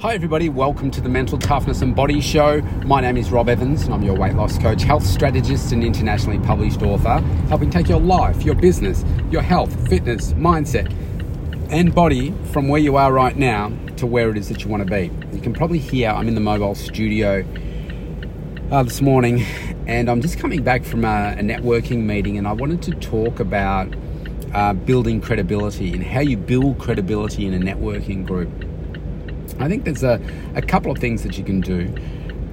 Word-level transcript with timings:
Hi, 0.00 0.12
everybody. 0.12 0.48
Welcome 0.48 0.90
to 0.90 1.00
the 1.00 1.08
Mental 1.08 1.38
Toughness 1.38 1.80
and 1.80 1.94
Body 1.94 2.20
Show. 2.20 2.60
My 2.84 3.00
name 3.00 3.16
is 3.16 3.30
Rob 3.30 3.48
Evans, 3.48 3.84
and 3.84 3.94
I'm 3.94 4.02
your 4.02 4.16
weight 4.16 4.34
loss 4.34 4.58
coach, 4.58 4.82
health 4.82 5.06
strategist, 5.06 5.70
and 5.72 5.84
internationally 5.84 6.40
published 6.40 6.82
author, 6.82 7.20
helping 7.48 7.70
take 7.70 7.88
your 7.88 8.00
life, 8.00 8.42
your 8.42 8.56
business, 8.56 9.04
your 9.30 9.40
health, 9.40 9.72
fitness, 9.88 10.32
mindset, 10.32 10.92
and 11.70 11.94
body 11.94 12.34
from 12.52 12.66
where 12.66 12.80
you 12.80 12.96
are 12.96 13.12
right 13.12 13.36
now 13.36 13.72
to 13.96 14.04
where 14.04 14.30
it 14.30 14.36
is 14.36 14.48
that 14.48 14.64
you 14.64 14.68
want 14.68 14.86
to 14.86 14.90
be. 14.90 15.10
You 15.34 15.40
can 15.40 15.54
probably 15.54 15.78
hear 15.78 16.10
I'm 16.10 16.26
in 16.26 16.34
the 16.34 16.40
mobile 16.40 16.74
studio 16.74 17.46
uh, 18.72 18.82
this 18.82 19.00
morning, 19.00 19.42
and 19.86 20.10
I'm 20.10 20.20
just 20.20 20.38
coming 20.38 20.64
back 20.64 20.84
from 20.84 21.04
a, 21.04 21.36
a 21.38 21.42
networking 21.42 22.02
meeting, 22.02 22.36
and 22.36 22.48
I 22.48 22.52
wanted 22.52 22.82
to 22.82 22.90
talk 22.96 23.38
about 23.38 23.94
uh, 24.52 24.72
building 24.72 25.20
credibility 25.20 25.94
and 25.94 26.02
how 26.02 26.20
you 26.20 26.36
build 26.36 26.80
credibility 26.80 27.46
in 27.46 27.54
a 27.54 27.58
networking 27.58 28.26
group. 28.26 28.50
I 29.58 29.68
think 29.68 29.84
there's 29.84 30.02
a, 30.02 30.20
a 30.54 30.62
couple 30.62 30.90
of 30.90 30.98
things 30.98 31.22
that 31.22 31.38
you 31.38 31.44
can 31.44 31.60
do. 31.60 31.92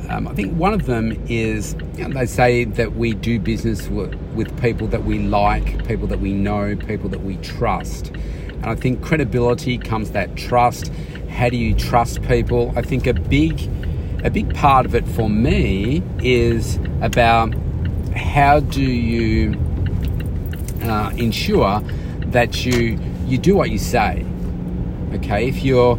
Um, 0.09 0.27
I 0.27 0.33
think 0.33 0.57
one 0.57 0.73
of 0.73 0.85
them 0.85 1.11
is 1.29 1.75
you 1.95 2.07
know, 2.07 2.19
they 2.19 2.25
say 2.25 2.65
that 2.65 2.95
we 2.95 3.13
do 3.13 3.39
business 3.39 3.87
with, 3.87 4.13
with 4.33 4.61
people 4.61 4.87
that 4.87 5.05
we 5.05 5.19
like, 5.19 5.87
people 5.87 6.07
that 6.07 6.19
we 6.19 6.33
know, 6.33 6.75
people 6.75 7.09
that 7.09 7.23
we 7.23 7.37
trust. 7.37 8.09
And 8.09 8.65
I 8.65 8.75
think 8.75 9.01
credibility 9.01 9.77
comes 9.77 10.11
that 10.11 10.35
trust. 10.35 10.91
How 11.29 11.49
do 11.49 11.57
you 11.57 11.73
trust 11.73 12.21
people? 12.23 12.73
I 12.75 12.81
think 12.81 13.07
a 13.07 13.13
big 13.13 13.69
a 14.23 14.29
big 14.29 14.53
part 14.53 14.85
of 14.85 14.93
it 14.93 15.07
for 15.07 15.29
me 15.29 16.03
is 16.19 16.77
about 17.01 17.55
how 18.15 18.59
do 18.59 18.83
you 18.83 19.55
uh, 20.83 21.11
ensure 21.15 21.81
that 22.27 22.65
you 22.65 22.99
you 23.25 23.37
do 23.37 23.55
what 23.55 23.71
you 23.71 23.77
say. 23.77 24.25
Okay, 25.13 25.47
if 25.47 25.63
you're 25.63 25.97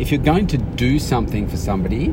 if 0.00 0.10
you're 0.10 0.22
going 0.22 0.46
to 0.46 0.56
do 0.56 0.98
something 0.98 1.46
for 1.46 1.58
somebody, 1.58 2.08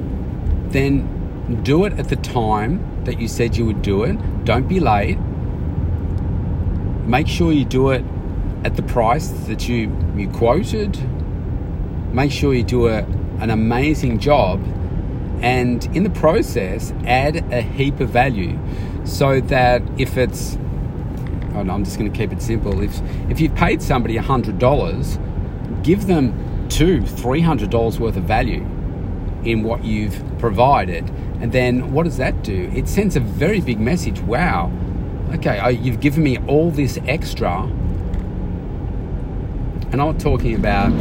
then 0.71 1.63
do 1.63 1.85
it 1.85 1.93
at 1.97 2.09
the 2.09 2.17
time 2.17 3.05
that 3.05 3.19
you 3.21 3.29
said 3.29 3.55
you 3.55 3.65
would 3.65 3.81
do 3.81 4.03
it. 4.03 4.43
Don't 4.43 4.67
be 4.67 4.81
late. 4.81 5.17
Make 7.07 7.29
sure 7.29 7.53
you 7.53 7.63
do 7.63 7.91
it 7.91 8.03
at 8.65 8.75
the 8.75 8.83
price 8.83 9.29
that 9.47 9.69
you, 9.69 9.95
you 10.17 10.29
quoted. 10.29 10.99
Make 12.13 12.33
sure 12.33 12.53
you 12.53 12.63
do 12.63 12.87
a, 12.87 13.03
an 13.39 13.49
amazing 13.49 14.19
job. 14.19 14.61
And 15.41 15.85
in 15.95 16.03
the 16.03 16.09
process, 16.09 16.91
add 17.05 17.37
a 17.53 17.61
heap 17.61 18.01
of 18.01 18.09
value 18.09 18.59
so 19.05 19.39
that 19.39 19.81
if 19.97 20.17
it's, 20.17 20.57
oh 21.53 21.63
no, 21.63 21.73
I'm 21.73 21.85
just 21.85 21.97
going 21.97 22.11
to 22.11 22.17
keep 22.17 22.33
it 22.33 22.41
simple. 22.41 22.81
If, 22.81 22.99
if 23.29 23.39
you've 23.39 23.55
paid 23.55 23.81
somebody 23.81 24.17
$100, 24.17 25.83
give 25.83 26.07
them 26.07 26.46
two, 26.69 27.05
three 27.05 27.41
hundred 27.41 27.69
dollars 27.69 27.99
worth 27.99 28.17
of 28.17 28.23
value 28.23 28.65
in 29.43 29.63
what 29.63 29.83
you've 29.83 30.21
provided, 30.39 31.09
and 31.41 31.51
then 31.51 31.91
what 31.91 32.03
does 32.03 32.17
that 32.17 32.43
do? 32.43 32.71
It 32.75 32.87
sends 32.87 33.15
a 33.15 33.19
very 33.19 33.61
big 33.61 33.79
message. 33.79 34.19
Wow, 34.21 34.71
okay, 35.33 35.71
you've 35.71 35.99
given 35.99 36.23
me 36.23 36.37
all 36.47 36.71
this 36.71 36.99
extra, 37.07 37.63
and 39.91 39.93
I'm 39.93 39.97
not 39.97 40.19
talking 40.19 40.55
about 40.55 40.91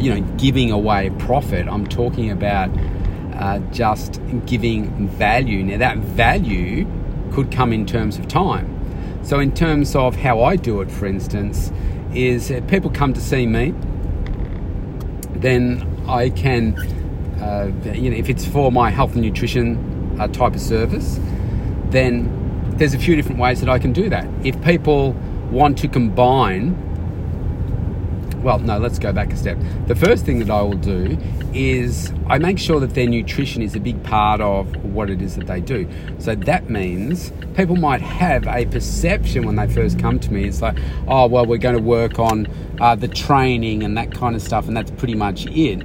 you 0.00 0.14
know 0.14 0.20
giving 0.36 0.70
away 0.70 1.10
profit. 1.18 1.68
I'm 1.68 1.86
talking 1.86 2.30
about 2.30 2.70
uh, 3.34 3.58
just 3.70 4.20
giving 4.46 5.08
value. 5.08 5.62
Now 5.64 5.78
that 5.78 5.98
value 5.98 6.86
could 7.32 7.50
come 7.50 7.72
in 7.72 7.86
terms 7.86 8.18
of 8.18 8.28
time. 8.28 8.68
So 9.22 9.38
in 9.38 9.54
terms 9.54 9.94
of 9.94 10.16
how 10.16 10.42
I 10.42 10.56
do 10.56 10.80
it, 10.80 10.90
for 10.90 11.06
instance, 11.06 11.72
is 12.14 12.52
people 12.68 12.90
come 12.90 13.12
to 13.14 13.20
see 13.20 13.46
me 13.46 13.72
then 15.42 16.04
I 16.06 16.30
can, 16.30 16.76
uh, 17.40 17.70
you 17.92 18.10
know, 18.10 18.16
if 18.16 18.28
it's 18.28 18.46
for 18.46 18.72
my 18.72 18.90
health 18.90 19.12
and 19.12 19.22
nutrition 19.22 20.16
uh, 20.18 20.28
type 20.28 20.54
of 20.54 20.60
service, 20.60 21.20
then 21.90 22.30
there's 22.76 22.94
a 22.94 22.98
few 22.98 23.16
different 23.16 23.38
ways 23.38 23.60
that 23.60 23.68
I 23.68 23.78
can 23.78 23.92
do 23.92 24.08
that. 24.08 24.26
If 24.44 24.60
people 24.62 25.12
want 25.50 25.78
to 25.78 25.88
combine, 25.88 26.74
well, 28.42 28.58
no, 28.58 28.78
let's 28.78 28.98
go 28.98 29.12
back 29.12 29.32
a 29.32 29.36
step. 29.36 29.58
The 29.86 29.94
first 29.94 30.24
thing 30.24 30.38
that 30.40 30.50
I 30.50 30.60
will 30.62 30.72
do 30.72 31.16
is 31.54 32.12
I 32.26 32.38
make 32.38 32.58
sure 32.58 32.80
that 32.80 32.94
their 32.94 33.06
nutrition 33.06 33.62
is 33.62 33.74
a 33.74 33.80
big 33.80 34.02
part 34.02 34.40
of 34.40 34.84
what 34.84 35.10
it 35.10 35.22
is 35.22 35.36
that 35.36 35.46
they 35.46 35.60
do. 35.60 35.88
So 36.18 36.34
that 36.34 36.68
means 36.68 37.32
people 37.54 37.76
might 37.76 38.00
have 38.00 38.46
a 38.46 38.66
perception 38.66 39.46
when 39.46 39.56
they 39.56 39.68
first 39.68 39.98
come 39.98 40.18
to 40.20 40.32
me. 40.32 40.44
It's 40.44 40.62
like, 40.62 40.76
oh, 41.06 41.26
well, 41.26 41.46
we're 41.46 41.58
going 41.58 41.76
to 41.76 41.82
work 41.82 42.18
on 42.18 42.48
uh, 42.80 42.94
the 42.96 43.08
training 43.08 43.82
and 43.82 43.96
that 43.96 44.12
kind 44.12 44.34
of 44.34 44.42
stuff, 44.42 44.66
and 44.66 44.76
that's 44.76 44.90
pretty 44.90 45.14
much 45.14 45.46
it. 45.46 45.82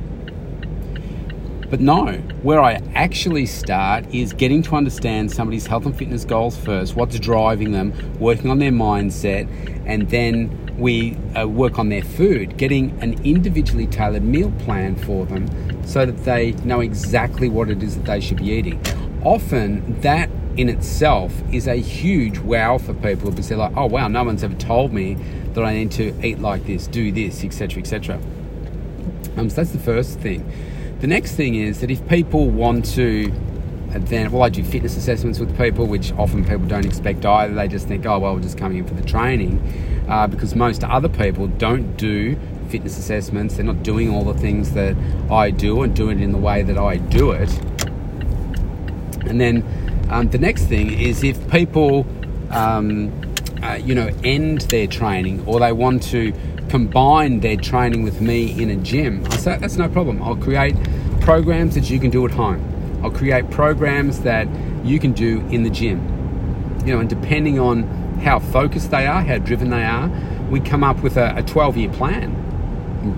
But 1.69 1.81
no, 1.81 2.13
where 2.43 2.61
I 2.61 2.81
actually 2.95 3.45
start 3.45 4.05
is 4.13 4.31
getting 4.31 4.61
to 4.63 4.75
understand 4.75 5.29
somebody's 5.31 5.67
health 5.67 5.85
and 5.85 5.95
fitness 5.95 6.23
goals 6.23 6.55
first, 6.55 6.95
what's 6.95 7.19
driving 7.19 7.73
them, 7.73 7.93
working 8.19 8.49
on 8.49 8.59
their 8.59 8.71
mindset, 8.71 9.49
and 9.85 10.09
then 10.09 10.66
we 10.77 11.15
uh, 11.35 11.47
work 11.47 11.79
on 11.79 11.89
their 11.89 12.03
food, 12.03 12.57
getting 12.57 12.97
an 13.01 13.23
individually 13.25 13.87
tailored 13.87 14.23
meal 14.23 14.51
plan 14.59 14.95
for 14.95 15.25
them 15.25 15.47
so 15.85 16.05
that 16.05 16.23
they 16.23 16.51
know 16.63 16.81
exactly 16.81 17.49
what 17.49 17.69
it 17.69 17.81
is 17.81 17.95
that 17.95 18.05
they 18.05 18.19
should 18.19 18.37
be 18.37 18.51
eating. 18.51 18.81
Often, 19.23 20.01
that 20.01 20.29
in 20.55 20.69
itself 20.69 21.33
is 21.51 21.67
a 21.67 21.75
huge 21.75 22.39
wow 22.39 22.77
for 22.77 22.93
people 22.95 23.29
because 23.29 23.49
they're 23.49 23.57
like, 23.57 23.75
oh 23.75 23.85
wow, 23.85 24.07
no 24.07 24.23
one's 24.23 24.43
ever 24.43 24.55
told 24.55 24.91
me 24.93 25.15
that 25.53 25.63
I 25.63 25.73
need 25.73 25.91
to 25.93 26.13
eat 26.25 26.39
like 26.39 26.65
this, 26.65 26.87
do 26.87 27.11
this, 27.11 27.43
etc., 27.43 27.81
etc. 27.81 28.15
Um, 29.37 29.49
so 29.49 29.57
that's 29.57 29.71
the 29.71 29.79
first 29.79 30.19
thing. 30.19 30.51
The 30.99 31.07
next 31.07 31.33
thing 31.33 31.55
is 31.55 31.81
that 31.81 31.91
if 31.91 32.07
people 32.07 32.49
want 32.49 32.85
to 32.95 33.31
then 33.87 34.31
well 34.31 34.43
I 34.43 34.49
do 34.49 34.63
fitness 34.63 34.95
assessments 34.97 35.39
with 35.39 35.57
people 35.57 35.87
which 35.87 36.11
often 36.13 36.43
people 36.43 36.67
don't 36.67 36.85
expect 36.85 37.25
either 37.25 37.53
they 37.53 37.67
just 37.67 37.87
think 37.87 38.05
oh 38.05 38.19
well 38.19 38.35
we're 38.35 38.41
just 38.41 38.57
coming 38.57 38.79
in 38.79 38.85
for 38.85 38.93
the 38.93 39.01
training 39.01 39.59
uh, 40.07 40.27
because 40.27 40.55
most 40.55 40.83
other 40.83 41.09
people 41.09 41.47
don't 41.47 41.97
do 41.97 42.37
fitness 42.69 42.97
assessments. 42.97 43.55
They're 43.55 43.65
not 43.65 43.83
doing 43.83 44.13
all 44.13 44.23
the 44.23 44.39
things 44.39 44.73
that 44.73 44.95
I 45.31 45.51
do 45.51 45.81
and 45.83 45.95
doing 45.95 46.19
it 46.19 46.23
in 46.23 46.31
the 46.31 46.37
way 46.37 46.63
that 46.63 46.77
I 46.77 46.97
do 46.97 47.31
it. 47.31 47.51
And 49.27 49.41
then 49.41 49.63
um, 50.09 50.29
the 50.29 50.37
next 50.37 50.63
thing 50.65 50.91
is 50.91 51.23
if 51.23 51.49
people 51.49 52.05
um, 52.51 53.11
uh, 53.61 53.73
you 53.75 53.93
know 53.93 54.09
end 54.23 54.61
their 54.61 54.87
training 54.87 55.43
or 55.45 55.59
they 55.59 55.73
want 55.73 56.03
to 56.03 56.33
combine 56.69 57.39
their 57.39 57.57
training 57.57 58.03
with 58.03 58.21
me 58.21 58.61
in 58.61 58.69
a 58.69 58.75
gym 58.75 59.25
I 59.27 59.37
say 59.37 59.57
that's 59.57 59.77
no 59.77 59.89
problem. 59.89 60.21
I'll 60.21 60.35
create 60.35 60.75
programs 61.21 61.75
that 61.75 61.89
you 61.89 61.99
can 61.99 62.09
do 62.09 62.25
at 62.25 62.31
home. 62.31 62.63
I'll 63.03 63.11
create 63.11 63.49
programs 63.51 64.21
that 64.21 64.47
you 64.85 64.99
can 64.99 65.11
do 65.11 65.39
in 65.49 65.63
the 65.63 65.69
gym. 65.69 66.01
You 66.85 66.93
know, 66.93 66.99
and 67.01 67.09
depending 67.09 67.59
on 67.59 67.83
how 68.21 68.39
focused 68.39 68.91
they 68.91 69.05
are, 69.07 69.21
how 69.21 69.37
driven 69.37 69.69
they 69.69 69.83
are, 69.83 70.09
we 70.49 70.59
come 70.59 70.83
up 70.83 71.01
with 71.03 71.17
a 71.17 71.43
12 71.43 71.77
year 71.77 71.89
plan, 71.89 72.33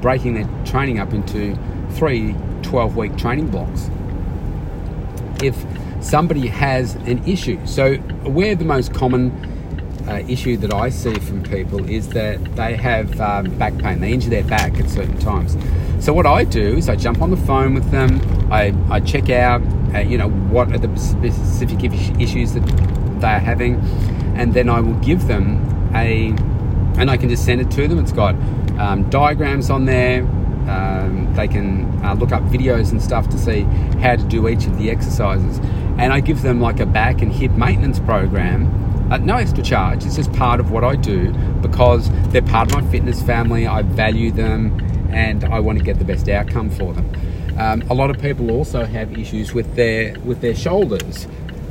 breaking 0.01 0.33
their 0.33 0.65
training 0.65 0.99
up 0.99 1.13
into 1.13 1.57
three 1.91 2.35
12 2.63 2.95
week 2.95 3.17
training 3.17 3.47
blocks. 3.47 3.89
If 5.41 5.65
somebody 6.01 6.47
has 6.47 6.95
an 6.95 7.25
issue, 7.27 7.59
so 7.65 7.95
where 7.95 8.55
the 8.55 8.65
most 8.65 8.93
common 8.93 9.31
uh, 10.07 10.23
issue 10.27 10.57
that 10.57 10.73
I 10.73 10.89
see 10.89 11.13
from 11.19 11.43
people 11.43 11.87
is 11.87 12.09
that 12.09 12.55
they 12.55 12.75
have 12.75 13.19
um, 13.21 13.55
back 13.57 13.77
pain. 13.77 13.99
They 13.99 14.11
injure 14.11 14.29
their 14.29 14.43
back 14.43 14.79
at 14.79 14.89
certain 14.89 15.19
times. 15.19 15.55
So 16.03 16.13
what 16.13 16.25
I 16.25 16.45
do 16.45 16.77
is 16.77 16.89
I 16.89 16.95
jump 16.95 17.21
on 17.21 17.29
the 17.29 17.37
phone 17.37 17.73
with 17.73 17.91
them. 17.91 18.19
I, 18.51 18.73
I 18.89 19.01
check 19.01 19.29
out, 19.29 19.61
uh, 19.93 19.99
you 19.99 20.17
know, 20.17 20.29
what 20.29 20.71
are 20.71 20.79
the 20.79 20.95
specific 20.97 21.83
issues 22.19 22.53
that 22.53 22.66
they're 23.19 23.39
having, 23.39 23.75
and 24.39 24.53
then 24.53 24.69
I 24.69 24.79
will 24.79 24.95
give 24.95 25.27
them 25.27 25.91
a, 25.94 26.29
and 27.00 27.11
I 27.11 27.17
can 27.17 27.27
just 27.29 27.44
send 27.44 27.59
it 27.59 27.69
to 27.72 27.88
them. 27.88 28.00
It's 28.00 28.13
got 28.13 28.35
um, 28.79 29.09
diagrams 29.09 29.69
on 29.69 29.85
there. 29.85 30.22
Um, 30.69 31.33
they 31.35 31.47
can 31.47 31.85
uh, 32.05 32.13
look 32.13 32.31
up 32.31 32.44
videos 32.44 32.91
and 32.91 33.01
stuff 33.01 33.28
to 33.29 33.37
see 33.37 33.64
how 34.02 34.16
to 34.16 34.23
do 34.23 34.47
each 34.47 34.66
of 34.66 34.78
the 34.78 34.90
exercises, 34.91 35.59
and 35.97 36.14
I 36.14 36.22
give 36.22 36.41
them 36.41 36.61
like 36.61 36.79
a 36.79 36.85
back 36.85 37.22
and 37.22 37.31
hip 37.31 37.52
maintenance 37.52 37.99
program 37.99 38.67
at 39.11 39.23
no 39.23 39.35
extra 39.35 39.64
charge. 39.64 40.05
It's 40.05 40.16
just 40.16 40.31
part 40.34 40.59
of 40.59 40.72
what 40.72 40.84
I 40.84 40.96
do 40.96 41.34
because 41.61 42.09
they're 42.29 42.41
part 42.41 42.72
of 42.72 42.81
my 42.81 42.90
fitness 42.91 43.22
family. 43.22 43.67
I 43.67 43.81
value 43.81 44.31
them 44.31 44.79
and 45.11 45.43
I 45.43 45.59
want 45.59 45.79
to 45.79 45.84
get 45.84 45.97
the 45.97 46.05
best 46.05 46.29
outcome 46.29 46.69
for 46.69 46.93
them. 46.93 47.11
Um, 47.58 47.81
a 47.90 47.93
lot 47.93 48.09
of 48.09 48.22
people 48.22 48.52
also 48.52 48.85
have 48.85 49.17
issues 49.17 49.53
with 49.53 49.75
their 49.75 50.17
with 50.19 50.41
their 50.41 50.55
shoulders. 50.55 51.28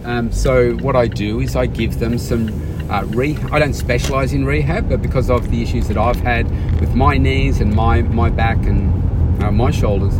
Um, 0.08 0.32
so 0.32 0.72
what 0.76 0.96
I 0.96 1.06
do 1.06 1.40
is 1.40 1.54
I 1.54 1.66
give 1.66 1.98
them 1.98 2.16
some 2.16 2.48
uh, 2.90 3.04
rehab. 3.08 3.52
I 3.52 3.58
don't 3.58 3.74
specialize 3.74 4.32
in 4.32 4.46
rehab, 4.46 4.88
but 4.88 5.02
because 5.02 5.28
of 5.28 5.50
the 5.50 5.62
issues 5.62 5.86
that 5.88 5.98
I've 5.98 6.20
had 6.20 6.50
with 6.80 6.94
my 6.94 7.18
knees 7.18 7.60
and 7.60 7.74
my 7.74 8.00
my 8.00 8.30
back 8.30 8.56
and 8.64 9.42
uh, 9.42 9.52
my 9.52 9.70
shoulders, 9.70 10.14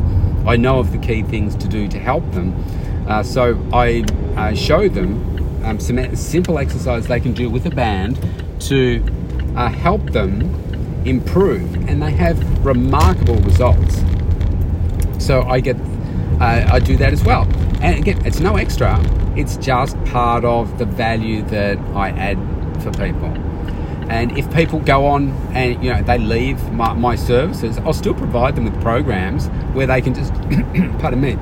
I 0.46 0.56
know 0.56 0.78
of 0.78 0.92
the 0.92 0.98
key 0.98 1.22
things 1.22 1.54
to 1.56 1.66
do 1.68 1.88
to 1.88 1.98
help 1.98 2.30
them. 2.32 2.52
Uh, 3.08 3.22
so 3.22 3.58
I 3.72 4.04
uh, 4.36 4.54
show 4.54 4.90
them 4.90 5.64
um, 5.64 5.80
some 5.80 6.14
simple 6.14 6.58
exercise 6.58 7.06
they 7.06 7.18
can 7.18 7.32
do 7.32 7.48
with 7.48 7.64
a 7.64 7.70
band 7.70 8.18
to 8.68 9.02
uh, 9.56 9.70
help 9.70 10.10
them 10.10 10.54
improve, 11.06 11.88
and 11.88 12.02
they 12.02 12.10
have 12.10 12.36
remarkable 12.62 13.36
results. 13.36 14.02
So 15.18 15.44
I 15.44 15.60
get 15.60 15.76
uh, 16.42 16.68
I 16.70 16.78
do 16.78 16.98
that 16.98 17.14
as 17.14 17.24
well. 17.24 17.44
And 17.80 17.98
again, 17.98 18.26
it's 18.26 18.40
no 18.40 18.56
extra. 18.56 19.02
It's 19.38 19.56
just 19.56 20.02
part 20.06 20.44
of 20.44 20.78
the 20.78 20.84
value 20.84 21.42
that 21.42 21.78
I 21.94 22.10
add 22.10 22.38
for 22.82 22.90
people. 22.90 23.32
And 24.10 24.36
if 24.36 24.52
people 24.52 24.80
go 24.80 25.06
on 25.06 25.30
and 25.52 25.82
you 25.84 25.92
know 25.92 26.02
they 26.02 26.18
leave 26.18 26.72
my, 26.72 26.92
my 26.94 27.14
services, 27.14 27.78
I'll 27.78 27.92
still 27.92 28.14
provide 28.14 28.56
them 28.56 28.64
with 28.64 28.80
programs 28.82 29.46
where 29.74 29.86
they 29.86 30.00
can 30.00 30.12
just, 30.12 30.32
pardon 30.98 31.20
me, 31.20 31.38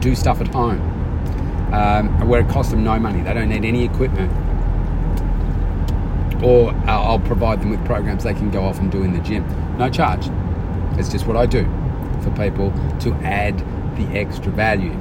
do 0.00 0.14
stuff 0.14 0.40
at 0.40 0.46
home, 0.48 0.80
um, 1.74 2.28
where 2.28 2.42
it 2.42 2.48
costs 2.48 2.70
them 2.70 2.84
no 2.84 2.96
money. 3.00 3.22
They 3.22 3.34
don't 3.34 3.48
need 3.48 3.64
any 3.64 3.84
equipment, 3.84 4.30
or 6.44 6.70
uh, 6.70 6.84
I'll 6.86 7.18
provide 7.18 7.60
them 7.60 7.70
with 7.70 7.84
programs 7.86 8.22
they 8.22 8.34
can 8.34 8.52
go 8.52 8.62
off 8.62 8.78
and 8.78 8.92
do 8.92 9.02
in 9.02 9.12
the 9.14 9.20
gym, 9.20 9.44
no 9.78 9.90
charge. 9.90 10.28
It's 10.96 11.08
just 11.08 11.26
what 11.26 11.36
I 11.36 11.46
do 11.46 11.64
for 12.22 12.30
people 12.36 12.70
to 13.00 13.12
add 13.24 13.58
the 13.96 14.06
extra 14.16 14.52
value. 14.52 14.96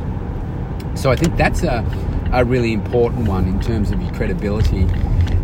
So 0.95 1.11
I 1.11 1.15
think 1.15 1.37
that's 1.37 1.63
a, 1.63 1.85
a 2.31 2.43
really 2.43 2.73
important 2.73 3.27
one 3.27 3.47
in 3.47 3.59
terms 3.59 3.91
of 3.91 4.01
your 4.01 4.13
credibility 4.13 4.87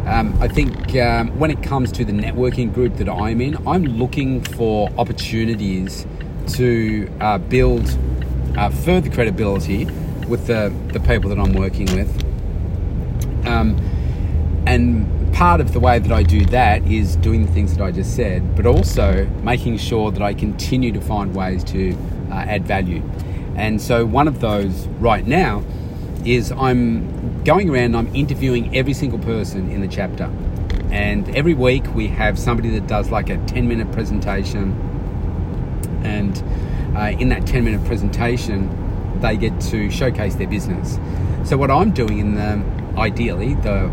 um, 0.10 0.36
I 0.42 0.48
think 0.48 0.96
um, 0.96 1.38
when 1.38 1.51
it 1.51 1.62
comes 1.62 1.92
to 1.92 2.04
the 2.04 2.12
networking 2.12 2.74
group 2.74 2.96
that 2.96 3.07
I'm 3.07 3.40
in, 3.42 3.56
I'm 3.68 3.84
looking 3.86 4.42
for 4.44 4.90
opportunities 4.98 6.07
to 6.54 7.07
uh, 7.22 7.38
build 7.38 7.96
uh, 8.57 8.72
further 8.72 9.12
credibility 9.12 9.86
with 10.28 10.48
the, 10.48 10.74
the 10.94 11.00
people 11.01 11.30
that 11.30 11.38
I'm 11.38 11.54
working 11.54 11.86
with. 11.96 12.10
Um, 13.46 13.78
and 14.66 15.31
part 15.31 15.62
of 15.62 15.74
the 15.74 15.80
way 15.80 16.00
that 16.00 16.12
I 16.12 16.24
do 16.24 16.44
that 16.46 16.81
is 16.88 17.16
doing 17.18 17.46
the 17.46 17.51
things 17.51 17.78
that 17.78 17.84
I 17.84 17.92
just 17.92 18.16
said, 18.16 18.56
but 18.56 18.66
also 18.66 19.28
making 19.44 19.78
sure 19.78 20.10
that 20.12 20.24
I 20.24 20.34
continue 20.34 20.92
to 20.92 21.01
find 21.01 21.36
ways 21.36 21.63
to 21.66 21.96
uh, 22.31 22.34
add 22.34 22.66
value. 22.66 23.04
And 23.60 23.82
so, 23.82 24.06
one 24.06 24.30
of 24.30 24.40
those 24.40 24.88
right 25.00 25.28
now 25.28 25.64
is 26.26 26.54
I'm 26.54 27.44
going 27.44 27.70
around 27.70 27.96
and 27.96 27.98
I'm 27.98 28.16
interviewing 28.16 28.74
every 28.76 28.94
single 28.94 29.20
person 29.20 29.70
in 29.70 29.82
the 29.82 29.88
chapter. 29.88 30.32
And 30.92 31.30
every 31.36 31.54
week 31.54 31.84
we 31.94 32.08
have 32.08 32.40
somebody 32.40 32.70
that 32.70 32.88
does 32.88 33.10
like 33.10 33.30
a 33.30 33.38
10 33.48 33.68
minute 33.68 33.92
presentation. 33.92 34.72
And 36.04 36.42
uh, 36.98 37.18
in 37.20 37.28
that 37.30 37.46
10 37.46 37.66
minute 37.66 37.86
presentation, 37.86 39.20
they 39.20 39.36
get 39.36 39.60
to 39.62 39.92
showcase 39.92 40.36
their 40.36 40.48
business. 40.48 40.98
So, 41.44 41.58
what 41.58 41.70
I'm 41.70 41.92
doing 41.92 42.20
in 42.20 42.36
the 42.36 42.64
ideally, 42.98 43.56
the 43.56 43.92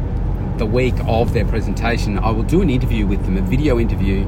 the 0.58 0.66
week 0.66 0.94
of 1.06 1.34
their 1.34 1.44
presentation, 1.44 2.18
I 2.18 2.30
will 2.30 2.44
do 2.44 2.62
an 2.62 2.70
interview 2.70 3.04
with 3.04 3.24
them, 3.24 3.36
a 3.36 3.42
video 3.42 3.78
interview, 3.78 4.24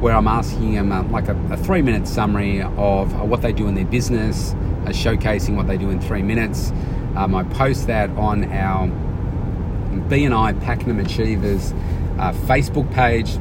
where 0.00 0.14
I'm 0.14 0.26
asking 0.26 0.74
them 0.74 0.92
uh, 0.92 1.02
like 1.04 1.28
a, 1.28 1.36
a, 1.52 1.56
three 1.56 1.82
minute 1.82 2.08
summary 2.08 2.62
of 2.62 3.14
uh, 3.14 3.24
what 3.24 3.42
they 3.42 3.52
do 3.52 3.68
in 3.68 3.74
their 3.74 3.84
business, 3.84 4.54
showcasing 4.90 5.56
what 5.56 5.66
they 5.66 5.76
do 5.76 5.90
in 5.90 6.00
three 6.00 6.22
minutes, 6.22 6.70
um, 7.16 7.34
I 7.34 7.44
post 7.44 7.86
that 7.86 8.10
on 8.10 8.44
our 8.52 8.88
BNI 10.08 10.62
Pakenham 10.62 11.00
Achievers 11.00 11.72
uh, 12.18 12.32
Facebook 12.46 12.92
page. 12.92 13.36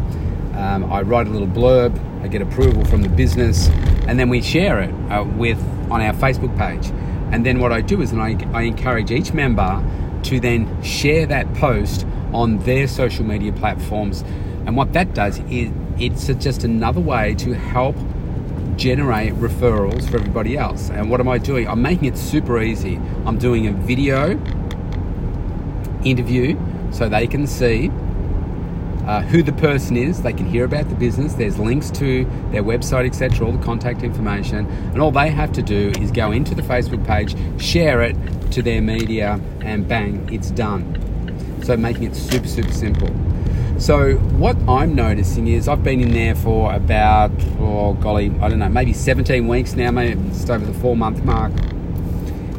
Um, 0.55 0.91
I 0.91 1.01
write 1.01 1.27
a 1.27 1.29
little 1.29 1.47
blurb, 1.47 1.99
I 2.23 2.27
get 2.27 2.41
approval 2.41 2.83
from 2.85 3.03
the 3.03 3.09
business, 3.09 3.69
and 4.07 4.19
then 4.19 4.29
we 4.29 4.41
share 4.41 4.79
it 4.81 4.91
uh, 5.11 5.23
with 5.23 5.59
on 5.91 6.01
our 6.01 6.13
Facebook 6.13 6.57
page. 6.57 6.91
And 7.31 7.45
then 7.45 7.59
what 7.59 7.71
I 7.71 7.81
do 7.81 8.01
is 8.01 8.13
I, 8.13 8.37
I 8.53 8.63
encourage 8.63 9.11
each 9.11 9.33
member 9.33 9.83
to 10.23 10.39
then 10.39 10.81
share 10.81 11.25
that 11.27 11.53
post 11.55 12.05
on 12.33 12.59
their 12.59 12.87
social 12.87 13.25
media 13.25 13.51
platforms. 13.51 14.23
And 14.65 14.75
what 14.75 14.93
that 14.93 15.13
does 15.13 15.39
is 15.49 15.71
it's 15.99 16.27
just 16.43 16.63
another 16.63 17.01
way 17.01 17.35
to 17.35 17.53
help 17.53 17.95
generate 18.77 19.33
referrals 19.33 20.09
for 20.09 20.17
everybody 20.17 20.57
else. 20.57 20.89
And 20.89 21.09
what 21.09 21.19
am 21.19 21.27
I 21.27 21.37
doing? 21.37 21.67
I'm 21.67 21.81
making 21.81 22.05
it 22.05 22.17
super 22.17 22.61
easy. 22.61 22.95
I'm 23.25 23.37
doing 23.37 23.67
a 23.67 23.71
video 23.71 24.39
interview 26.03 26.57
so 26.91 27.09
they 27.09 27.27
can 27.27 27.47
see 27.47 27.91
uh, 29.07 29.21
who 29.21 29.41
the 29.41 29.53
person 29.53 29.97
is. 29.97 30.21
They 30.21 30.33
can 30.33 30.45
hear 30.45 30.65
about 30.65 30.89
the 30.89 30.95
business. 30.95 31.33
There's 31.33 31.57
links 31.57 31.89
to 31.91 32.25
their 32.51 32.63
website, 32.63 33.07
etc., 33.07 33.45
all 33.47 33.53
the 33.53 33.63
contact 33.63 34.03
information. 34.03 34.65
And 34.67 35.01
all 35.01 35.11
they 35.11 35.29
have 35.29 35.51
to 35.53 35.61
do 35.61 35.91
is 35.99 36.11
go 36.11 36.31
into 36.31 36.53
the 36.53 36.61
Facebook 36.61 37.05
page, 37.05 37.35
share 37.61 38.01
it 38.01 38.15
to 38.51 38.61
their 38.61 38.81
media, 38.81 39.39
and 39.61 39.87
bang, 39.87 40.27
it's 40.31 40.51
done. 40.51 40.93
So 41.63 41.75
making 41.77 42.03
it 42.03 42.15
super, 42.15 42.47
super 42.47 42.71
simple. 42.71 43.09
So 43.79 44.15
what 44.15 44.57
I'm 44.67 44.95
noticing 44.95 45.47
is 45.47 45.67
I've 45.67 45.83
been 45.83 46.01
in 46.01 46.11
there 46.11 46.33
for 46.33 46.73
about 46.73 47.31
oh 47.59 47.93
golly 47.93 48.31
I 48.41 48.49
don't 48.49 48.57
know 48.57 48.69
maybe 48.69 48.91
17 48.91 49.47
weeks 49.47 49.75
now 49.75 49.91
maybe 49.91 50.19
just 50.29 50.49
over 50.49 50.65
the 50.65 50.73
four 50.79 50.97
month 50.97 51.23
mark. 51.23 51.53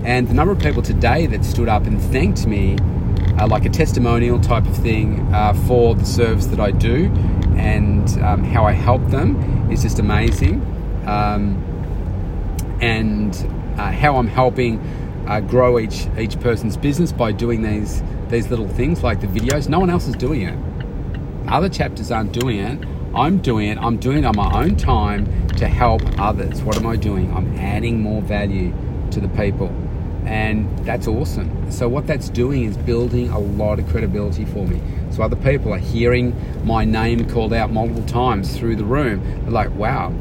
And 0.04 0.28
the 0.28 0.34
number 0.34 0.52
of 0.52 0.60
people 0.60 0.80
today 0.80 1.26
that 1.26 1.44
stood 1.44 1.68
up 1.68 1.86
and 1.86 2.00
thanked 2.00 2.46
me 2.46 2.76
uh, 3.36 3.48
like 3.48 3.64
a 3.64 3.68
testimonial 3.68 4.40
type 4.40 4.64
of 4.64 4.76
thing 4.76 5.20
uh, 5.34 5.54
for 5.66 5.96
the 5.96 6.04
service 6.04 6.46
that 6.46 6.60
I 6.60 6.70
do. 6.70 7.06
And 7.56 8.08
um, 8.22 8.44
how 8.44 8.64
I 8.64 8.72
help 8.72 9.04
them 9.08 9.72
is 9.72 9.82
just 9.82 9.98
amazing. 9.98 10.62
Um, 11.04 11.64
and 12.80 13.34
uh, 13.76 13.90
how 13.90 14.18
I'm 14.18 14.28
helping 14.28 14.78
uh, 15.26 15.40
grow 15.40 15.80
each 15.80 16.06
each 16.16 16.38
person's 16.38 16.76
business 16.76 17.10
by 17.10 17.32
doing 17.32 17.62
these 17.62 18.04
these 18.28 18.50
little 18.50 18.68
things 18.68 19.02
like 19.02 19.20
the 19.20 19.26
videos. 19.26 19.68
No 19.68 19.80
one 19.80 19.90
else 19.90 20.06
is 20.06 20.14
doing 20.14 20.42
it 20.42 20.56
other 21.48 21.68
chapters 21.68 22.10
aren't 22.10 22.32
doing 22.32 22.58
it. 22.58 22.78
I'm 23.14 23.38
doing 23.38 23.68
it. 23.68 23.78
I'm 23.78 23.96
doing 23.96 24.18
it 24.18 24.24
on 24.24 24.36
my 24.36 24.62
own 24.62 24.76
time 24.76 25.48
to 25.56 25.66
help 25.66 26.02
others. 26.18 26.62
What 26.62 26.76
am 26.76 26.86
I 26.86 26.96
doing? 26.96 27.34
I'm 27.34 27.56
adding 27.58 28.00
more 28.00 28.22
value 28.22 28.72
to 29.12 29.20
the 29.20 29.28
people. 29.28 29.68
And 30.26 30.78
that's 30.80 31.08
awesome. 31.08 31.70
So, 31.72 31.88
what 31.88 32.06
that's 32.06 32.28
doing 32.28 32.64
is 32.64 32.76
building 32.76 33.30
a 33.30 33.38
lot 33.38 33.78
of 33.78 33.88
credibility 33.88 34.44
for 34.44 34.66
me. 34.66 34.80
So, 35.10 35.22
other 35.22 35.36
people 35.36 35.72
are 35.72 35.78
hearing 35.78 36.36
my 36.66 36.84
name 36.84 37.28
called 37.30 37.54
out 37.54 37.70
multiple 37.70 38.04
times 38.04 38.56
through 38.56 38.76
the 38.76 38.84
room. 38.84 39.22
They're 39.42 39.50
like, 39.50 39.74
wow, 39.74 40.12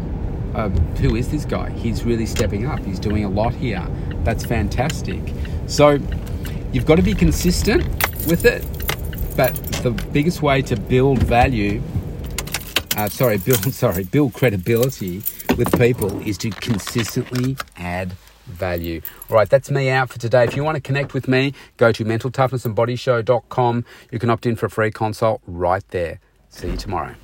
uh, 0.56 0.70
who 1.00 1.16
is 1.16 1.30
this 1.30 1.44
guy? 1.44 1.72
He's 1.72 2.06
really 2.06 2.26
stepping 2.26 2.66
up. 2.66 2.80
He's 2.80 3.00
doing 3.00 3.26
a 3.26 3.30
lot 3.30 3.54
here. 3.54 3.86
That's 4.24 4.46
fantastic. 4.46 5.22
So, 5.68 6.00
you've 6.72 6.86
got 6.86 6.96
to 6.96 7.04
be 7.04 7.14
consistent 7.14 7.84
with 8.28 8.46
it 8.46 8.64
but 9.38 9.54
the 9.84 9.92
biggest 10.12 10.42
way 10.42 10.64
to 10.64 10.76
build 10.76 11.20
value, 11.20 11.82
uh, 12.98 13.08
sorry, 13.08 13.38
build 13.46 13.74
sorry, 13.74 14.04
build 14.04 14.34
credibility 14.34 15.24
with 15.56 15.78
people 15.78 16.20
is 16.28 16.38
to 16.40 16.50
consistently 16.50 17.56
add 17.78 18.14
value. 18.48 19.02
All 19.30 19.36
right, 19.36 19.50
that's 19.50 19.70
me 19.70 19.90
out 19.90 20.10
for 20.10 20.20
today. 20.20 20.44
If 20.44 20.56
you 20.56 20.64
want 20.64 20.76
to 20.76 20.82
connect 20.82 21.14
with 21.14 21.28
me, 21.28 21.54
go 21.78 21.92
to 21.92 22.04
mentaltoughnessandbodyshow.com. 22.04 23.86
You 24.12 24.20
can 24.20 24.30
opt 24.30 24.46
in 24.46 24.56
for 24.56 24.66
a 24.66 24.70
free 24.70 24.92
consult 24.92 25.42
right 25.46 25.88
there. 25.90 26.20
See 26.50 26.72
you 26.72 26.78
tomorrow. 26.78 27.16